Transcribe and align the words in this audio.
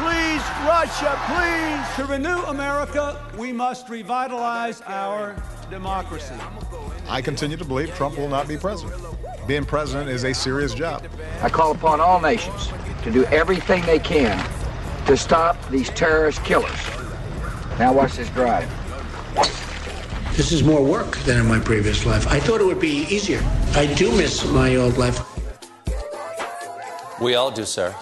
Please, 0.00 0.42
Russia, 0.64 1.20
please. 1.26 1.96
To 1.96 2.10
renew 2.10 2.42
America, 2.44 3.22
we 3.36 3.52
must 3.52 3.90
revitalize 3.90 4.80
our 4.86 5.36
democracy. 5.68 6.34
I 7.06 7.20
continue 7.20 7.58
to 7.58 7.66
believe 7.66 7.94
Trump 7.94 8.16
will 8.16 8.28
not 8.28 8.48
be 8.48 8.56
president. 8.56 8.98
Being 9.46 9.66
president 9.66 10.08
is 10.08 10.24
a 10.24 10.32
serious 10.32 10.72
job. 10.72 11.06
I 11.42 11.50
call 11.50 11.72
upon 11.72 12.00
all 12.00 12.18
nations 12.18 12.70
to 13.02 13.10
do 13.10 13.26
everything 13.26 13.84
they 13.84 13.98
can 13.98 14.42
to 15.04 15.18
stop 15.18 15.56
these 15.68 15.90
terrorist 15.90 16.42
killers. 16.44 16.80
Now 17.78 17.92
watch 17.92 18.14
this 18.14 18.30
drive. 18.30 18.68
This 20.34 20.50
is 20.50 20.62
more 20.62 20.82
work 20.82 21.18
than 21.18 21.38
in 21.38 21.46
my 21.46 21.58
previous 21.60 22.06
life. 22.06 22.26
I 22.26 22.40
thought 22.40 22.62
it 22.62 22.64
would 22.64 22.80
be 22.80 23.04
easier. 23.14 23.42
I 23.74 23.92
do 23.96 24.10
miss 24.16 24.46
my 24.46 24.76
old 24.76 24.96
life. 24.96 25.20
We 27.20 27.34
all 27.34 27.50
do, 27.50 27.66
sir. 27.66 27.94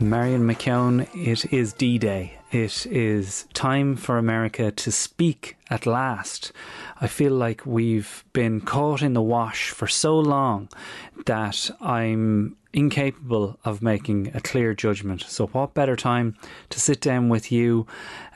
Marion 0.00 0.42
McKeone, 0.42 1.08
it 1.14 1.52
is 1.52 1.72
D 1.72 1.98
Day. 1.98 2.34
It 2.50 2.86
is 2.86 3.46
time 3.54 3.94
for 3.94 4.18
America 4.18 4.70
to 4.72 4.92
speak 4.92 5.56
at 5.70 5.86
last. 5.86 6.52
I 7.00 7.06
feel 7.06 7.32
like 7.32 7.64
we've 7.64 8.24
been 8.32 8.60
caught 8.60 9.02
in 9.02 9.12
the 9.12 9.22
wash 9.22 9.70
for 9.70 9.86
so 9.86 10.18
long 10.18 10.68
that 11.26 11.70
I'm 11.80 12.56
incapable 12.72 13.58
of 13.64 13.82
making 13.82 14.32
a 14.34 14.40
clear 14.40 14.74
judgment. 14.74 15.22
So, 15.22 15.46
what 15.46 15.74
better 15.74 15.96
time 15.96 16.36
to 16.70 16.80
sit 16.80 17.00
down 17.00 17.28
with 17.28 17.52
you 17.52 17.86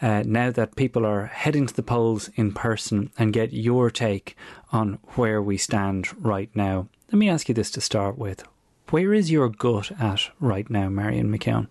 uh, 0.00 0.22
now 0.24 0.50
that 0.52 0.76
people 0.76 1.04
are 1.04 1.26
heading 1.26 1.66
to 1.66 1.74
the 1.74 1.82
polls 1.82 2.30
in 2.36 2.52
person 2.52 3.10
and 3.18 3.32
get 3.32 3.52
your 3.52 3.90
take 3.90 4.36
on 4.72 4.98
where 5.16 5.42
we 5.42 5.56
stand 5.56 6.08
right 6.24 6.50
now? 6.54 6.88
Let 7.10 7.18
me 7.18 7.28
ask 7.28 7.48
you 7.48 7.54
this 7.54 7.70
to 7.72 7.80
start 7.80 8.16
with. 8.16 8.44
Where 8.90 9.12
is 9.12 9.30
your 9.30 9.50
gut 9.50 9.92
at 10.00 10.30
right 10.40 10.68
now, 10.70 10.88
Marion 10.88 11.30
McKeone? 11.30 11.66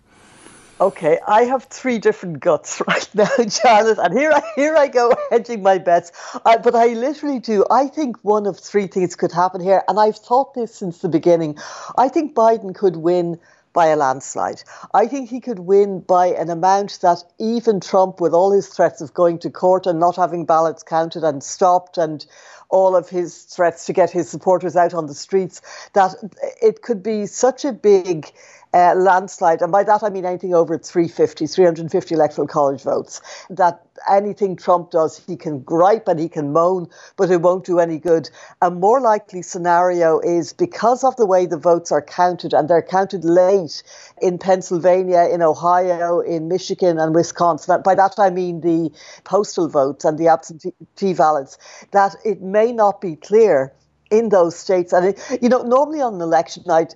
Okay, 0.80 1.18
I 1.26 1.42
have 1.42 1.64
three 1.64 1.98
different 1.98 2.38
guts 2.38 2.80
right 2.86 3.08
now, 3.12 3.24
Jarlath, 3.24 3.98
and 3.98 4.16
here 4.16 4.30
I 4.32 4.42
here 4.54 4.76
I 4.76 4.86
go 4.86 5.12
hedging 5.30 5.60
my 5.64 5.78
bets. 5.78 6.12
Uh, 6.44 6.58
but 6.58 6.76
I 6.76 6.88
literally 6.88 7.40
do. 7.40 7.64
I 7.68 7.88
think 7.88 8.18
one 8.22 8.46
of 8.46 8.60
three 8.60 8.86
things 8.86 9.16
could 9.16 9.32
happen 9.32 9.60
here, 9.60 9.82
and 9.88 9.98
I've 9.98 10.16
thought 10.16 10.54
this 10.54 10.72
since 10.72 10.98
the 10.98 11.08
beginning. 11.08 11.58
I 11.96 12.08
think 12.08 12.34
Biden 12.34 12.72
could 12.72 12.94
win 12.94 13.40
by 13.78 13.86
a 13.86 13.96
landslide. 13.96 14.60
I 14.92 15.06
think 15.06 15.28
he 15.28 15.38
could 15.38 15.60
win 15.60 16.00
by 16.00 16.26
an 16.26 16.50
amount 16.50 16.98
that 17.00 17.22
even 17.38 17.78
Trump, 17.78 18.20
with 18.20 18.34
all 18.34 18.50
his 18.50 18.66
threats 18.66 19.00
of 19.00 19.14
going 19.14 19.38
to 19.38 19.50
court 19.50 19.86
and 19.86 20.00
not 20.00 20.16
having 20.16 20.44
ballots 20.44 20.82
counted 20.82 21.22
and 21.22 21.44
stopped 21.44 21.96
and 21.96 22.26
all 22.70 22.96
of 22.96 23.08
his 23.08 23.44
threats 23.44 23.86
to 23.86 23.92
get 23.92 24.10
his 24.10 24.28
supporters 24.28 24.74
out 24.74 24.94
on 24.94 25.06
the 25.06 25.14
streets, 25.14 25.62
that 25.92 26.12
it 26.60 26.82
could 26.82 27.04
be 27.04 27.24
such 27.24 27.64
a 27.64 27.72
big 27.72 28.32
uh, 28.74 28.94
landslide, 28.96 29.62
and 29.62 29.70
by 29.70 29.84
that 29.84 30.02
I 30.02 30.10
mean 30.10 30.24
anything 30.24 30.54
over 30.54 30.76
350, 30.76 31.46
350 31.46 32.14
electoral 32.16 32.48
college 32.48 32.82
votes, 32.82 33.20
that 33.48 33.80
anything 34.08 34.56
Trump 34.56 34.90
does, 34.90 35.18
he 35.26 35.36
can 35.36 35.60
gripe 35.60 36.08
and 36.08 36.18
he 36.18 36.28
can 36.28 36.52
moan, 36.52 36.88
but 37.16 37.30
it 37.30 37.42
won't 37.42 37.64
do 37.64 37.78
any 37.78 37.98
good. 37.98 38.30
A 38.62 38.70
more 38.70 39.00
likely 39.00 39.42
scenario 39.42 40.20
is 40.20 40.52
because 40.52 41.04
of 41.04 41.16
the 41.16 41.26
way 41.26 41.46
the 41.46 41.56
votes 41.56 41.92
are 41.92 42.02
counted, 42.02 42.52
and 42.54 42.68
they're 42.68 42.82
counted 42.82 43.24
late 43.24 43.82
in 44.20 44.38
Pennsylvania, 44.38 45.28
in 45.30 45.42
Ohio, 45.42 46.20
in 46.20 46.48
Michigan, 46.48 46.98
and 46.98 47.14
Wisconsin. 47.14 47.82
By 47.82 47.94
that 47.94 48.14
I 48.18 48.30
mean 48.30 48.60
the 48.60 48.90
postal 49.24 49.68
votes 49.68 50.04
and 50.04 50.18
the 50.18 50.28
absentee 50.28 51.14
ballots, 51.14 51.58
that 51.92 52.16
it 52.24 52.40
may 52.40 52.72
not 52.72 53.00
be 53.00 53.16
clear 53.16 53.72
in 54.10 54.28
those 54.30 54.56
states. 54.56 54.92
And, 54.92 55.06
it, 55.06 55.38
you 55.42 55.48
know, 55.48 55.62
normally 55.62 56.00
on 56.00 56.14
an 56.14 56.20
election 56.20 56.64
night, 56.66 56.94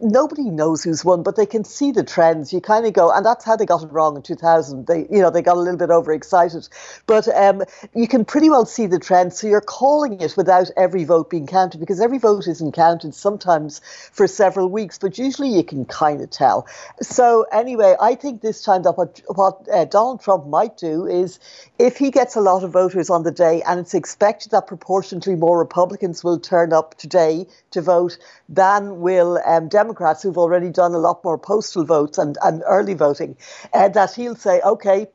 nobody 0.00 0.44
knows 0.44 0.84
who's 0.84 1.04
won, 1.04 1.22
but 1.22 1.36
they 1.36 1.46
can 1.46 1.64
see 1.64 1.90
the 1.90 2.04
trends. 2.04 2.52
You 2.52 2.60
kind 2.60 2.86
of 2.86 2.92
go, 2.92 3.10
and 3.10 3.24
that's 3.24 3.44
how 3.44 3.56
they 3.56 3.66
got 3.66 3.82
it 3.82 3.92
wrong 3.92 4.16
in 4.16 4.22
2000. 4.22 4.86
They, 4.86 5.06
you 5.10 5.20
know, 5.20 5.30
they 5.30 5.42
got 5.42 5.56
a 5.56 5.60
little 5.60 5.78
bit 5.78 5.90
overexcited. 5.90 6.68
But 7.06 7.28
um, 7.28 7.62
you 7.94 8.08
can 8.08 8.24
pretty 8.24 8.50
well 8.50 8.66
see 8.66 8.86
the 8.86 8.98
trends. 8.98 9.38
So 9.38 9.46
you're 9.46 9.60
calling 9.60 10.20
it 10.20 10.36
without 10.36 10.70
every 10.76 11.04
vote 11.04 11.30
being 11.30 11.46
counted 11.46 11.78
because 11.78 12.00
every 12.00 12.18
vote 12.18 12.46
isn't 12.46 12.72
counted 12.72 13.14
sometimes 13.14 13.80
for 14.12 14.26
several 14.26 14.68
weeks, 14.68 14.98
but 14.98 15.18
usually 15.18 15.48
you 15.48 15.64
can 15.64 15.84
kind 15.84 16.20
of 16.20 16.30
tell. 16.30 16.66
So 17.02 17.46
anyway, 17.52 17.96
I 18.00 18.14
think 18.14 18.40
this 18.40 18.62
time 18.62 18.82
that 18.82 18.92
what, 18.92 19.20
what 19.28 19.66
uh, 19.72 19.84
Donald 19.86 20.22
Trump 20.22 20.46
might 20.46 20.76
do 20.76 21.06
is 21.06 21.40
if 21.78 21.96
he 21.96 22.10
gets 22.10 22.36
a 22.36 22.40
lot 22.40 22.62
of 22.62 22.72
voters 22.72 23.10
on 23.10 23.22
the 23.22 23.32
day 23.32 23.62
and 23.62 23.80
it's 23.80 23.94
expected 23.94 24.52
that 24.52 24.66
proportionately 24.66 25.34
more 25.34 25.58
Republicans 25.58 26.03
Republicans 26.04 26.22
will 26.22 26.38
turn 26.38 26.72
up 26.74 26.94
today 26.98 27.46
to 27.70 27.80
vote 27.80 28.18
than 28.46 29.00
will 29.00 29.40
um, 29.46 29.68
Democrats, 29.68 30.22
who've 30.22 30.36
already 30.36 30.68
done 30.68 30.92
a 30.92 30.98
lot 30.98 31.24
more 31.24 31.38
postal 31.38 31.82
votes 31.84 32.18
and, 32.18 32.36
and 32.44 32.62
early 32.66 32.92
voting, 32.92 33.36
uh, 33.72 33.88
that 33.88 34.12
he'll 34.14 34.36
say, 34.36 34.60
okay, 34.60 35.06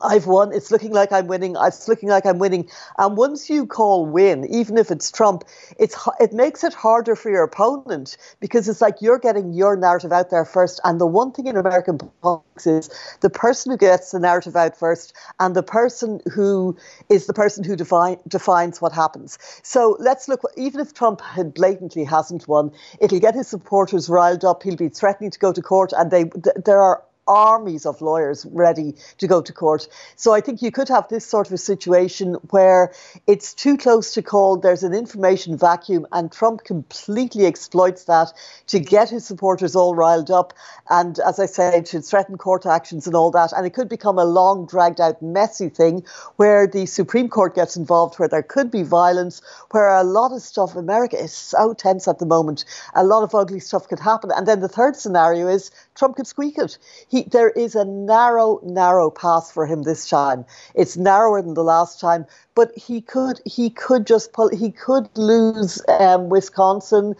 I've 0.00 0.26
won. 0.26 0.52
It's 0.52 0.70
looking 0.70 0.92
like 0.92 1.10
I'm 1.12 1.26
winning. 1.26 1.56
It's 1.58 1.88
looking 1.88 2.08
like 2.08 2.24
I'm 2.24 2.38
winning. 2.38 2.68
And 2.98 3.16
once 3.16 3.50
you 3.50 3.66
call 3.66 4.06
win, 4.06 4.46
even 4.48 4.78
if 4.78 4.90
it's 4.92 5.10
Trump, 5.10 5.42
it's 5.78 5.96
it 6.20 6.32
makes 6.32 6.62
it 6.62 6.72
harder 6.72 7.16
for 7.16 7.30
your 7.30 7.42
opponent 7.42 8.16
because 8.38 8.68
it's 8.68 8.80
like 8.80 8.96
you're 9.00 9.18
getting 9.18 9.52
your 9.52 9.76
narrative 9.76 10.12
out 10.12 10.30
there 10.30 10.44
first. 10.44 10.80
And 10.84 11.00
the 11.00 11.06
one 11.06 11.32
thing 11.32 11.48
in 11.48 11.56
American 11.56 11.98
politics 12.22 12.66
is 12.66 12.90
the 13.20 13.30
person 13.30 13.72
who 13.72 13.78
gets 13.78 14.12
the 14.12 14.20
narrative 14.20 14.54
out 14.54 14.76
first, 14.76 15.14
and 15.40 15.56
the 15.56 15.64
person 15.64 16.20
who 16.32 16.76
is 17.08 17.26
the 17.26 17.34
person 17.34 17.64
who 17.64 17.74
define, 17.74 18.18
defines 18.28 18.80
what 18.80 18.92
happens. 18.92 19.36
So 19.64 19.96
let's 19.98 20.28
look. 20.28 20.42
Even 20.56 20.80
if 20.80 20.94
Trump 20.94 21.20
had 21.20 21.54
blatantly 21.54 22.04
hasn't 22.04 22.46
won, 22.46 22.70
it'll 23.00 23.18
get 23.18 23.34
his 23.34 23.48
supporters 23.48 24.08
riled 24.08 24.44
up. 24.44 24.62
He'll 24.62 24.76
be 24.76 24.90
threatening 24.90 25.32
to 25.32 25.38
go 25.40 25.52
to 25.52 25.60
court, 25.60 25.92
and 25.92 26.12
they 26.12 26.30
there 26.64 26.80
are 26.80 27.02
armies 27.28 27.86
of 27.86 28.00
lawyers 28.00 28.46
ready 28.50 28.94
to 29.18 29.28
go 29.28 29.40
to 29.40 29.52
court. 29.52 29.86
So 30.16 30.32
I 30.32 30.40
think 30.40 30.62
you 30.62 30.72
could 30.72 30.88
have 30.88 31.08
this 31.08 31.24
sort 31.24 31.46
of 31.46 31.52
a 31.52 31.58
situation 31.58 32.34
where 32.50 32.92
it's 33.26 33.54
too 33.54 33.76
close 33.76 34.14
to 34.14 34.22
call, 34.22 34.56
there's 34.56 34.82
an 34.82 34.94
information 34.94 35.56
vacuum, 35.56 36.06
and 36.10 36.32
Trump 36.32 36.64
completely 36.64 37.46
exploits 37.46 38.04
that 38.04 38.32
to 38.68 38.80
get 38.80 39.10
his 39.10 39.24
supporters 39.24 39.76
all 39.76 39.94
riled 39.94 40.30
up. 40.30 40.54
And 40.88 41.18
as 41.20 41.38
I 41.38 41.46
say, 41.46 41.82
to 41.82 42.00
threaten 42.00 42.38
court 42.38 42.66
actions 42.66 43.06
and 43.06 43.14
all 43.14 43.30
that. 43.32 43.52
And 43.52 43.66
it 43.66 43.74
could 43.74 43.88
become 43.88 44.18
a 44.18 44.24
long, 44.24 44.66
dragged 44.66 45.00
out, 45.00 45.20
messy 45.20 45.68
thing 45.68 46.04
where 46.36 46.66
the 46.66 46.86
Supreme 46.86 47.28
Court 47.28 47.54
gets 47.54 47.76
involved, 47.76 48.18
where 48.18 48.28
there 48.28 48.42
could 48.42 48.70
be 48.70 48.82
violence, 48.82 49.42
where 49.70 49.94
a 49.94 50.04
lot 50.04 50.32
of 50.32 50.40
stuff, 50.40 50.76
America 50.76 51.22
is 51.22 51.32
so 51.32 51.74
tense 51.74 52.08
at 52.08 52.18
the 52.18 52.26
moment, 52.26 52.64
a 52.94 53.04
lot 53.04 53.22
of 53.22 53.34
ugly 53.34 53.60
stuff 53.60 53.88
could 53.88 54.00
happen. 54.00 54.30
And 54.34 54.46
then 54.46 54.60
the 54.60 54.68
third 54.68 54.96
scenario 54.96 55.48
is 55.48 55.70
Trump 55.94 56.16
could 56.16 56.26
squeak 56.26 56.58
it. 56.58 56.78
He 57.08 57.17
he, 57.18 57.28
there 57.30 57.50
is 57.50 57.74
a 57.74 57.84
narrow, 57.84 58.60
narrow 58.62 59.10
path 59.10 59.50
for 59.52 59.66
him 59.66 59.82
this 59.82 60.08
time. 60.08 60.44
It's 60.74 60.96
narrower 60.96 61.42
than 61.42 61.54
the 61.54 61.64
last 61.64 62.00
time, 62.00 62.26
but 62.54 62.76
he 62.76 63.00
could, 63.00 63.40
he 63.44 63.70
could 63.70 64.06
just 64.06 64.32
pull, 64.32 64.48
he 64.48 64.70
could 64.70 65.08
lose 65.16 65.82
um, 66.00 66.28
Wisconsin 66.28 67.14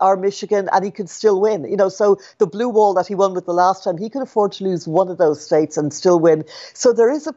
or 0.00 0.16
Michigan, 0.16 0.68
and 0.72 0.84
he 0.84 0.90
could 0.90 1.10
still 1.10 1.40
win. 1.40 1.64
You 1.64 1.76
know, 1.76 1.88
so 1.88 2.18
the 2.38 2.46
blue 2.46 2.68
wall 2.68 2.94
that 2.94 3.06
he 3.06 3.14
won 3.14 3.34
with 3.34 3.46
the 3.46 3.54
last 3.54 3.84
time, 3.84 3.98
he 3.98 4.08
could 4.08 4.22
afford 4.22 4.52
to 4.52 4.64
lose 4.64 4.88
one 4.88 5.08
of 5.08 5.18
those 5.18 5.44
states 5.44 5.76
and 5.76 5.92
still 5.92 6.18
win. 6.18 6.44
So 6.74 6.92
there 6.92 7.10
is 7.10 7.26
a 7.26 7.34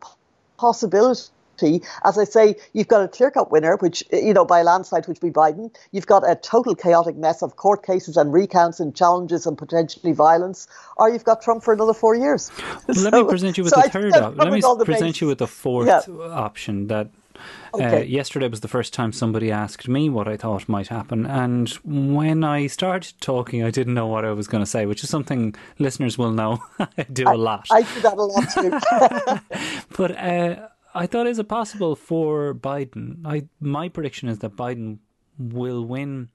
possibility 0.58 1.30
as 2.04 2.18
I 2.18 2.24
say, 2.24 2.56
you've 2.74 2.88
got 2.88 3.04
a 3.04 3.08
clear 3.08 3.32
cut 3.32 3.52
winner, 3.52 3.78
which, 3.78 4.04
you 4.12 4.34
know, 4.34 4.46
by 4.46 4.60
a 4.60 4.64
landslide, 4.64 5.08
which 5.08 5.22
would 5.22 5.34
be 5.34 5.38
Biden. 5.38 5.74
You've 5.92 6.08
got 6.08 6.30
a 6.30 6.36
total 6.36 6.76
chaotic 6.76 7.16
mess 7.16 7.42
of 7.42 7.56
court 7.56 7.86
cases 7.86 8.18
and 8.18 8.32
recounts 8.34 8.80
and 8.80 8.96
challenges 8.96 9.46
and 9.46 9.58
potentially 9.58 10.14
violence. 10.14 10.68
Or 10.98 11.10
you've 11.10 11.24
got 11.24 11.42
Trump 11.42 11.64
for 11.64 11.74
another 11.74 11.94
four 11.94 12.16
years. 12.16 12.52
Well, 12.88 13.04
let 13.04 13.14
me 13.14 13.24
present 13.24 13.58
you 13.58 13.64
with 13.64 13.74
so 13.74 13.82
the 13.82 13.90
third 13.90 14.14
option. 14.14 14.38
Let 14.38 14.52
me 14.52 14.62
present 14.86 15.22
you 15.22 15.28
with 15.28 15.40
the 15.40 15.48
fourth 15.48 15.88
yeah. 15.88 16.14
option 16.14 16.88
that 16.88 17.08
uh, 17.38 17.40
Okay. 17.76 18.02
Uh, 18.02 18.04
yesterday 18.04 18.48
was 18.48 18.62
the 18.62 18.68
first 18.68 18.94
time 18.94 19.12
somebody 19.12 19.52
asked 19.52 19.88
me 19.90 20.10
what 20.10 20.28
I 20.28 20.38
thought 20.38 20.70
might 20.70 20.88
happen, 20.88 21.26
and 21.26 21.70
when 21.84 22.44
I 22.44 22.68
started 22.68 23.14
talking, 23.20 23.64
I 23.64 23.70
didn't 23.70 23.94
know 23.94 24.08
what 24.08 24.24
I 24.24 24.32
was 24.32 24.48
going 24.48 24.64
to 24.64 24.70
say, 24.70 24.86
which 24.86 25.04
is 25.04 25.10
something 25.10 25.54
listeners 25.78 26.18
will 26.18 26.32
know 26.32 26.60
I 26.80 27.04
do 27.12 27.26
a 27.28 27.36
lot. 27.36 27.68
I 27.72 27.82
do 27.82 28.02
that 28.02 28.14
a 28.14 28.24
lot 28.24 28.50
too. 28.54 29.86
but 29.98 30.12
uh, 30.18 30.68
I 30.96 31.08
thought, 31.08 31.28
is 31.28 31.40
it 31.40 31.50
possible 31.50 31.96
for 31.96 32.54
Biden? 32.54 33.20
I 33.26 33.50
my 33.60 33.90
prediction 33.90 34.30
is 34.30 34.40
that 34.40 34.56
Biden 34.56 35.00
will 35.38 35.86
win 35.86 36.30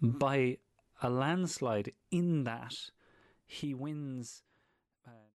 by 0.00 0.58
a 1.00 1.08
landslide. 1.08 1.92
In 2.10 2.42
that 2.44 2.74
he 3.46 3.74
wins 3.74 4.42